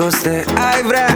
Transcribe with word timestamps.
dragoste. 0.00 0.44
Ai 0.56 0.82
vrea 0.82 1.09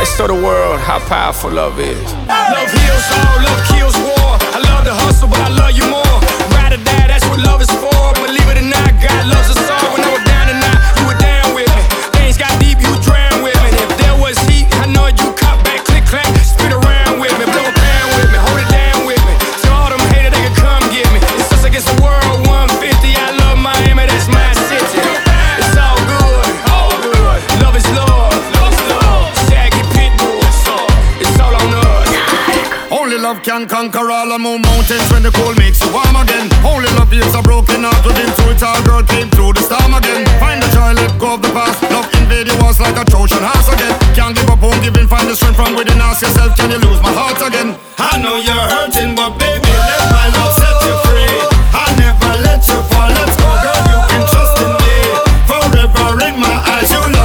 Let's 0.00 0.16
show 0.16 0.26
the 0.26 0.32
world 0.32 0.80
how 0.80 0.96
powerful 1.12 1.52
love 1.52 1.78
is. 1.78 2.00
Love 2.24 2.72
heals 2.72 3.06
all, 3.20 3.36
love 3.44 3.60
kills 3.68 3.92
war. 4.00 4.32
I 4.56 4.58
love 4.64 4.88
the 4.88 4.96
hustle, 4.96 5.28
but 5.28 5.36
I 5.44 5.52
love 5.52 5.76
you 5.76 5.84
more. 5.92 6.16
Ride 6.56 6.72
or 6.72 6.80
die, 6.80 7.04
that's 7.12 7.20
what 7.28 7.36
love 7.44 7.60
is 7.60 7.68
for. 7.68 7.92
Believe 8.16 8.48
it 8.48 8.64
or 8.64 8.64
not, 8.64 8.96
God 8.96 9.28
loves 9.28 9.52
us 9.52 9.60
all. 9.68 9.92
When 9.92 10.00
I 10.00 10.08
was 10.16 10.24
down 10.24 10.48
and 10.48 10.64
out, 10.72 10.80
you 10.96 11.04
were 11.04 11.19
and 33.60 33.68
conquer 33.68 34.10
all 34.10 34.28
the 34.28 34.38
move 34.38 34.62
mountains 34.64 35.04
when 35.12 35.22
the 35.22 35.30
cold 35.36 35.56
makes 35.58 35.84
you 35.84 35.92
warm 35.92 36.16
again. 36.16 36.48
Only 36.64 36.88
love 36.96 37.12
is 37.12 37.34
a 37.34 37.42
broken 37.42 37.84
heart 37.84 38.00
within 38.06 38.32
through 38.32 38.56
it 38.56 38.62
all, 38.62 38.80
girl 38.88 39.02
came 39.02 39.28
through 39.28 39.52
the 39.52 39.60
storm 39.60 39.92
again. 39.92 40.24
Find 40.40 40.62
the 40.62 40.68
joy, 40.72 40.96
let 40.96 41.12
go 41.20 41.34
of 41.36 41.42
the 41.42 41.52
past. 41.52 41.82
Love 41.92 42.08
invade 42.16 42.48
the 42.48 42.56
once 42.64 42.80
like 42.80 42.96
a 42.96 43.04
Trojan 43.04 43.42
horse 43.44 43.68
again. 43.68 43.92
Can't 44.16 44.32
give 44.32 44.48
up, 44.48 44.62
won't 44.62 44.80
give 44.80 44.96
in. 44.96 45.08
Find 45.08 45.28
the 45.28 45.36
strength 45.36 45.60
from 45.60 45.76
within. 45.76 46.00
Ask 46.00 46.22
yourself, 46.22 46.56
can 46.56 46.70
you 46.70 46.80
lose 46.80 47.00
my 47.04 47.12
heart 47.12 47.40
again? 47.44 47.76
I 47.98 48.16
know 48.22 48.40
you're 48.40 48.66
hurting, 48.72 49.12
but 49.12 49.36
baby, 49.36 49.68
let 49.68 50.04
my 50.08 50.26
love 50.40 50.54
set 50.56 50.76
you 50.80 50.94
free. 51.04 51.36
I 51.76 51.86
never 52.00 52.32
let 52.40 52.64
you 52.64 52.80
fall. 52.88 53.12
Let's 53.12 53.36
go, 53.36 53.50
girl. 53.60 53.80
You 53.92 53.98
can 54.08 54.22
trust 54.30 54.56
in 54.64 54.70
me. 54.80 54.94
Forever 55.44 56.08
in 56.24 56.34
my 56.40 56.56
eyes, 56.80 56.88
you. 56.88 57.19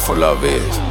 for 0.00 0.16
love 0.16 0.44
is. 0.44 0.89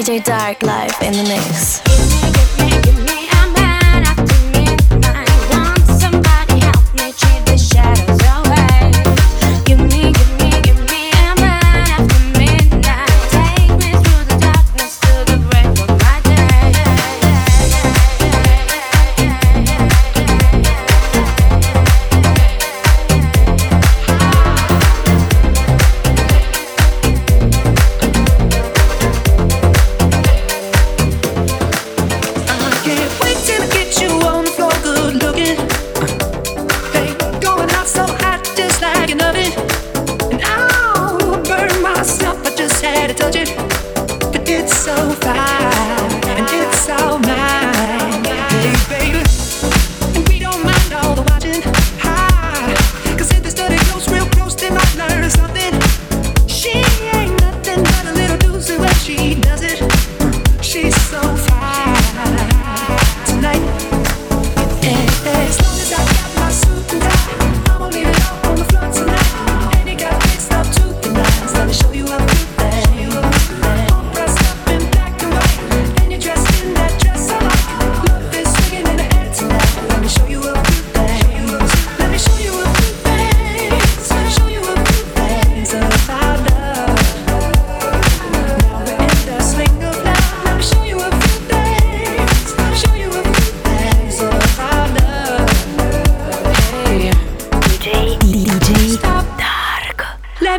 DJ 0.00 0.24
Dark 0.24 0.62
Life 0.62 1.02
in 1.02 1.12
the 1.12 1.24
mix. 1.24 1.89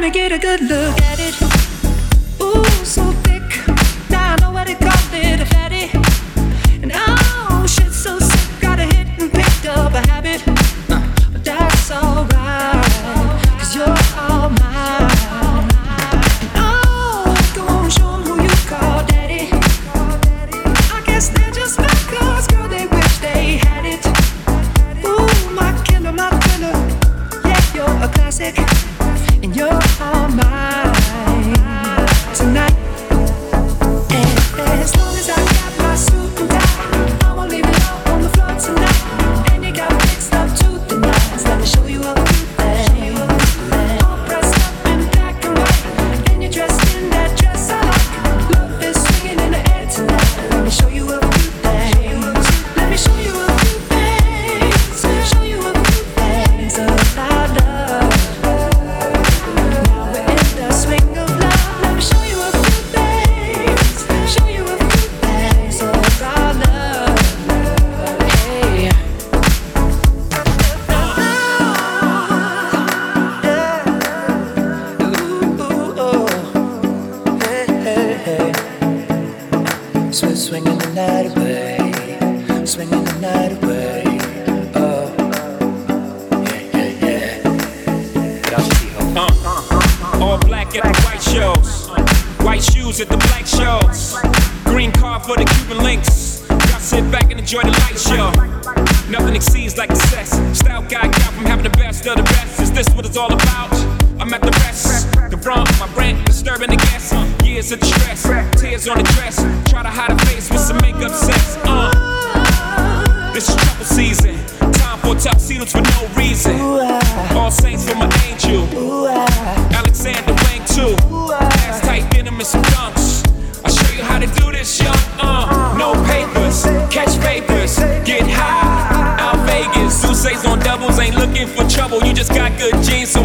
trying 0.02 0.12
to 0.14 0.20
get 0.20 0.32
a 0.32 0.40
good 0.40 0.62
look. 0.62 1.11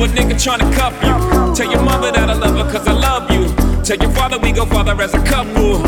a 0.07 0.09
nigga 0.09 0.43
trying 0.43 0.61
to 0.61 0.77
cuff 0.77 0.95
you. 1.03 1.55
Tell 1.55 1.71
your 1.71 1.83
mother 1.83 2.13
that 2.13 2.31
I 2.31 2.35
love 2.35 2.57
her 2.57 2.73
cause 2.73 2.87
I 2.87 2.93
love 2.93 3.31
you. 3.31 3.47
Tell 3.83 3.97
your 3.97 4.11
father 4.11 4.39
we 4.39 4.53
go 4.53 4.67
father 4.67 5.01
as 5.03 5.15
a 5.15 5.23
couple. 5.25 5.79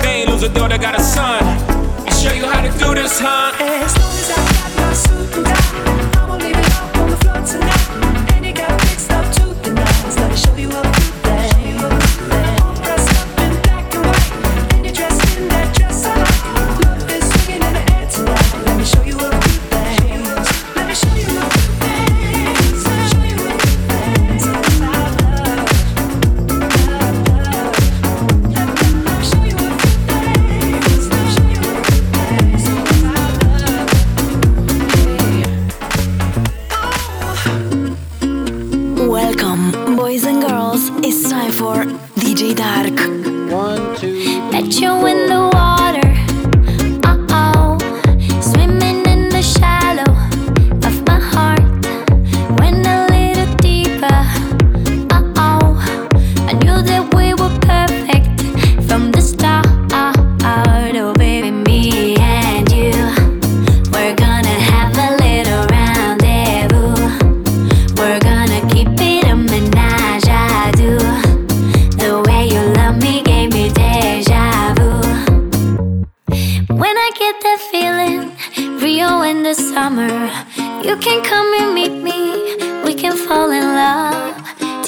They 0.00 0.22
ain't 0.22 0.30
lose 0.30 0.42
a 0.42 0.48
daughter, 0.48 0.78
got 0.78 0.98
a 0.98 1.02
son. 1.02 1.42
I'll 1.42 2.12
show 2.12 2.32
you 2.32 2.46
how 2.46 2.62
to 2.62 2.78
do 2.78 2.94
this, 2.94 3.18
huh? 3.18 3.52
As 3.60 3.96
long 3.98 4.18
as 4.18 4.30
I 4.30 4.53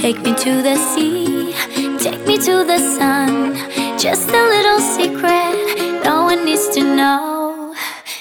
Take 0.06 0.22
me 0.22 0.36
to 0.36 0.62
the 0.62 0.76
sea, 0.76 1.52
take 1.98 2.24
me 2.28 2.38
to 2.38 2.64
the 2.64 2.78
sun. 2.78 3.56
Just 3.98 4.28
a 4.28 4.42
little 4.54 4.78
secret, 4.78 6.04
no 6.04 6.22
one 6.22 6.44
needs 6.44 6.68
to 6.76 6.84
know. 6.84 7.74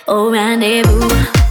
Oh, 0.08 0.32
rendezvous. 0.32 1.45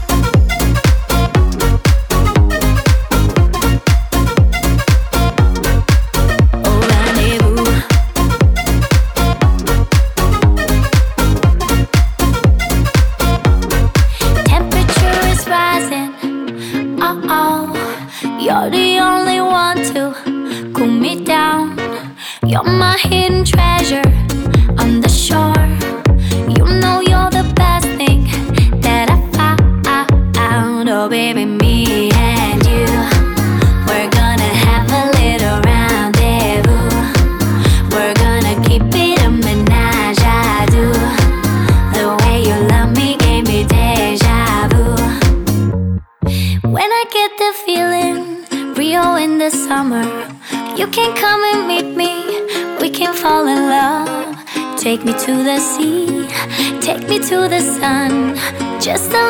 Just 58.95 59.13
a 59.13 59.24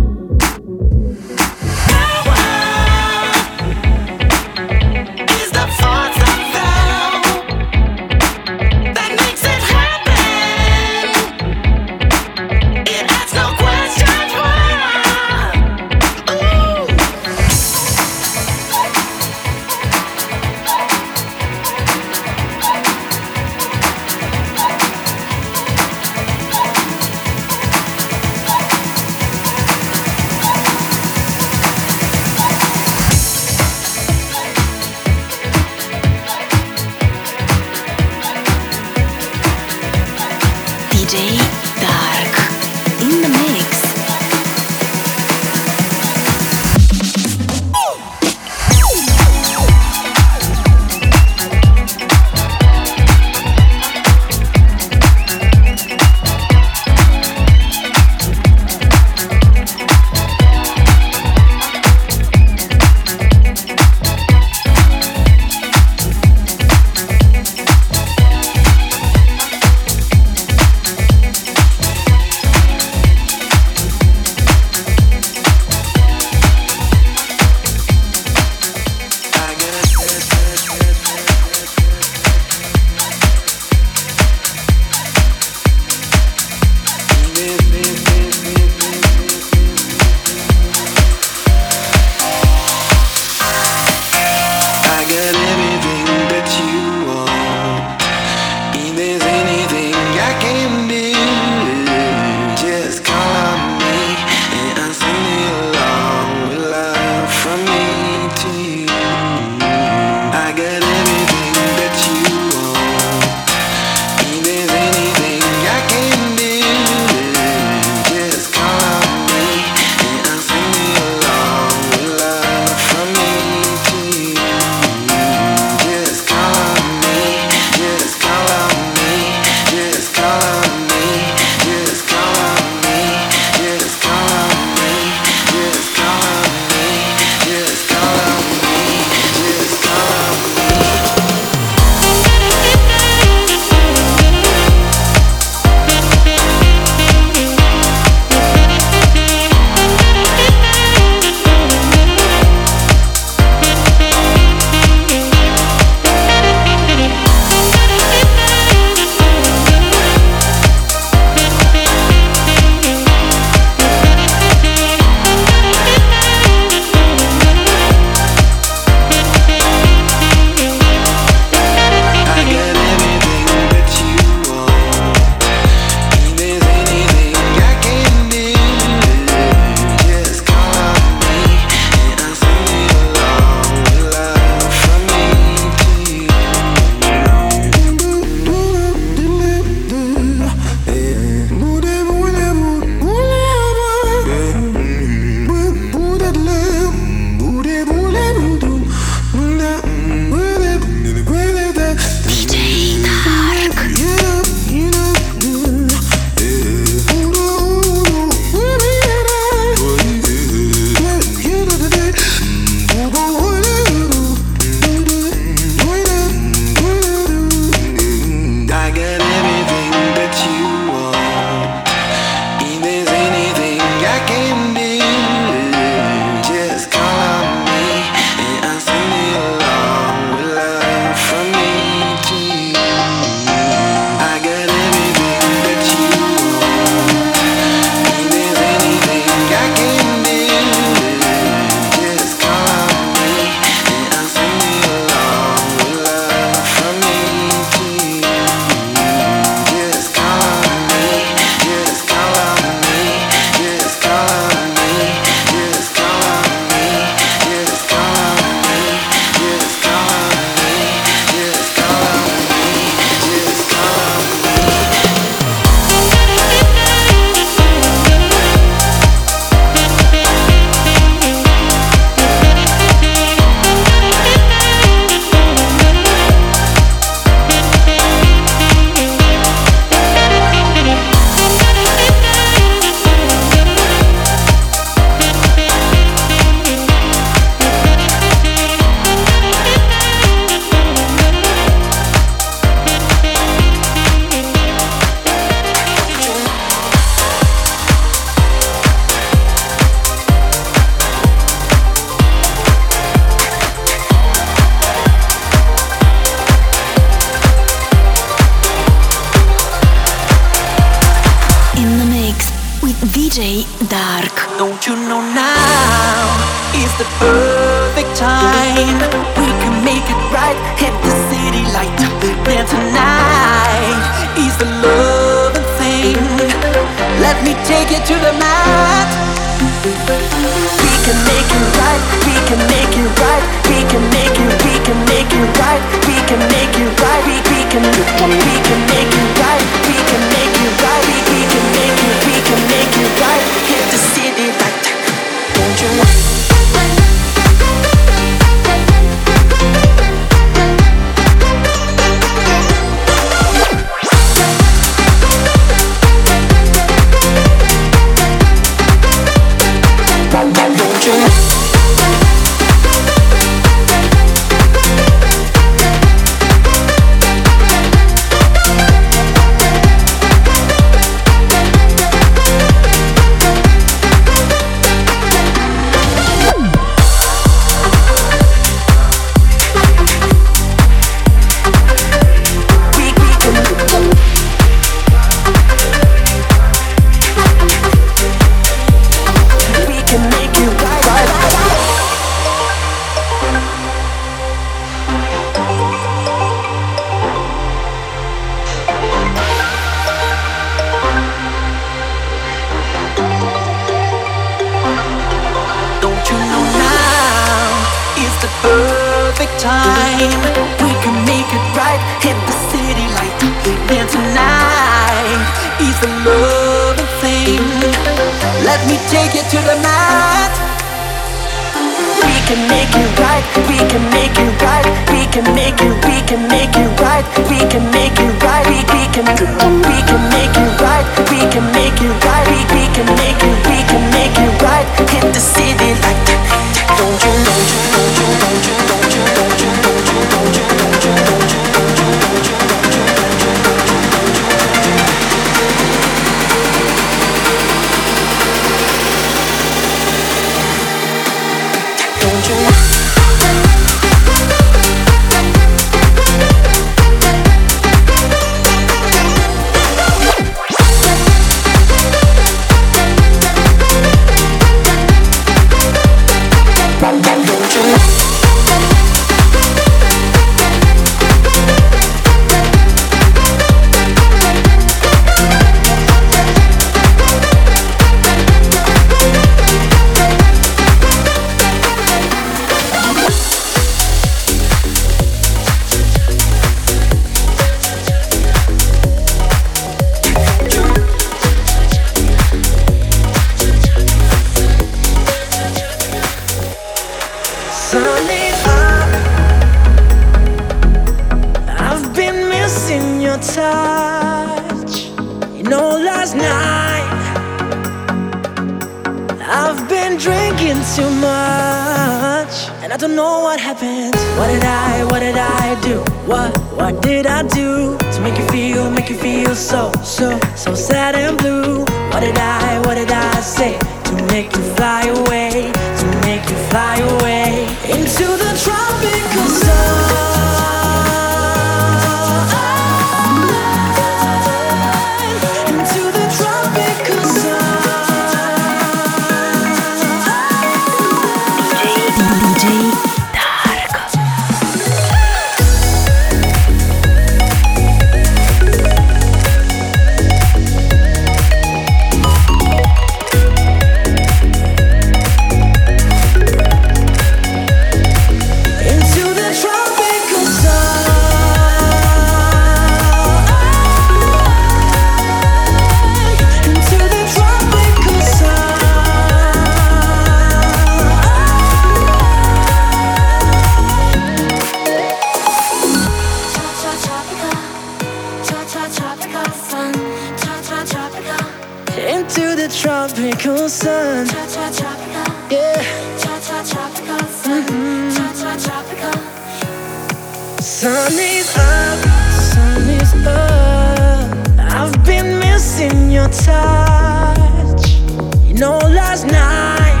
last 599.12 599.26
night. 599.26 600.00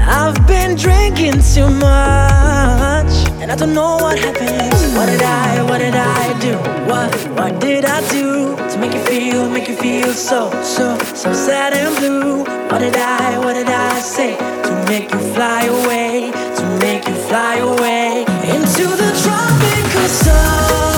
I've 0.00 0.46
been 0.46 0.76
drinking 0.76 1.42
too 1.54 1.68
much, 1.68 3.12
and 3.40 3.52
I 3.52 3.56
don't 3.56 3.74
know 3.74 3.96
what 3.96 4.18
happened. 4.18 4.96
What 4.96 5.06
did 5.06 5.20
I, 5.20 5.62
what 5.68 5.78
did 5.78 5.94
I 5.94 6.40
do? 6.40 6.56
What, 6.90 7.14
what 7.38 7.60
did 7.60 7.84
I 7.84 8.00
do 8.08 8.56
to 8.56 8.78
make 8.78 8.94
you 8.94 9.04
feel, 9.04 9.50
make 9.50 9.68
you 9.68 9.76
feel 9.76 10.12
so, 10.14 10.50
so, 10.62 10.96
so 11.14 11.34
sad 11.34 11.74
and 11.74 11.94
blue? 11.98 12.44
What 12.70 12.78
did 12.78 12.96
I, 12.96 13.38
what 13.44 13.54
did 13.54 13.68
I 13.68 14.00
say 14.00 14.36
to 14.38 14.84
make 14.88 15.12
you 15.12 15.20
fly 15.34 15.64
away, 15.64 16.30
to 16.32 16.64
make 16.78 17.06
you 17.06 17.14
fly 17.28 17.56
away 17.56 18.24
into 18.54 18.84
the 19.00 19.10
tropical 19.22 20.08
sun? 20.08 20.89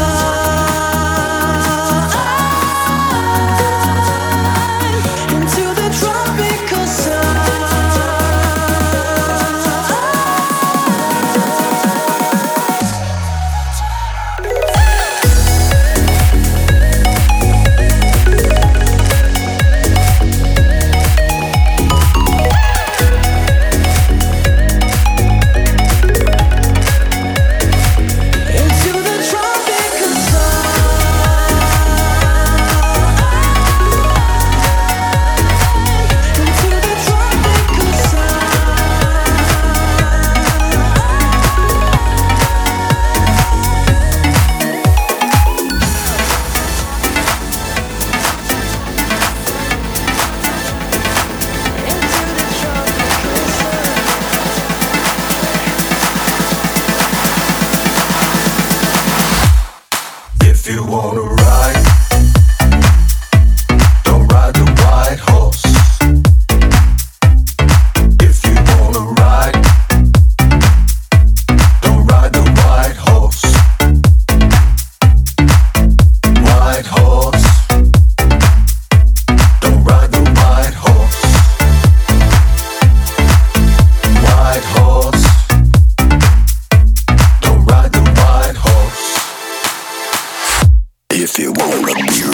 Europe. 91.73 92.32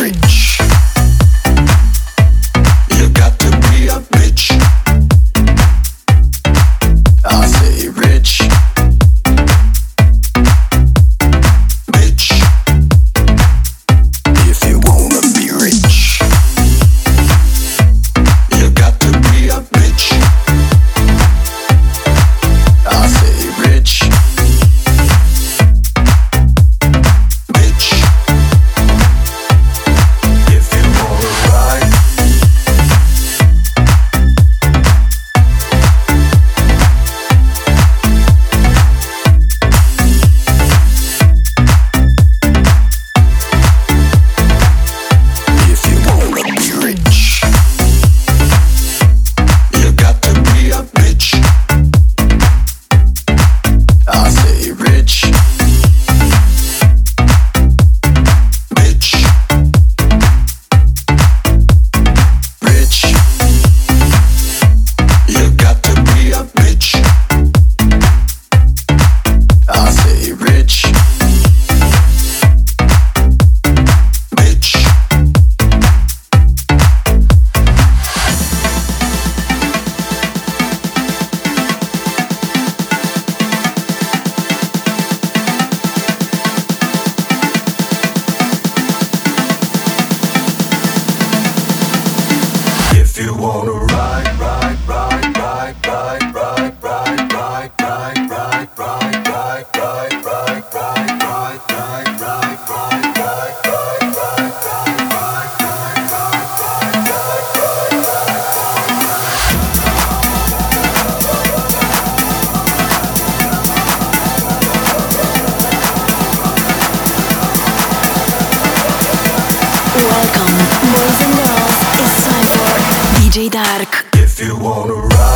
Dark. 123.46 124.04
If 124.14 124.40
you 124.40 124.56
wanna 124.56 124.94
ride. 124.94 125.27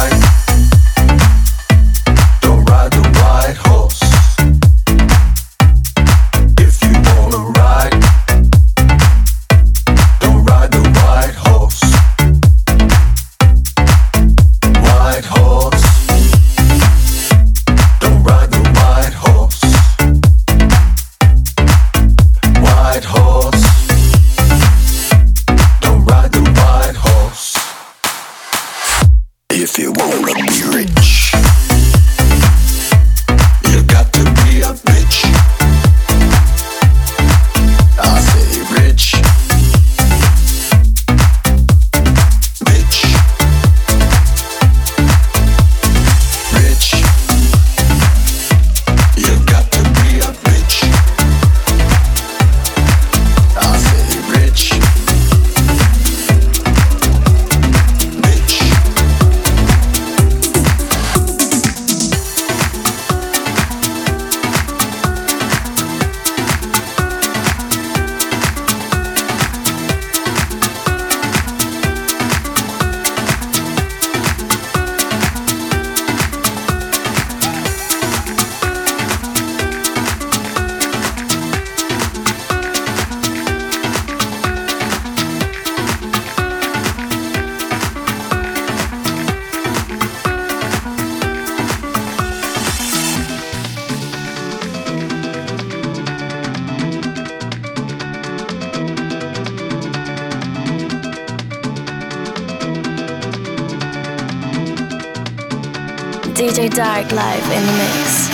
DJ 106.43 106.69
Dark 106.69 107.13
live 107.13 107.45
in 107.53 107.67
the 107.67 107.73
mix. 107.73 108.32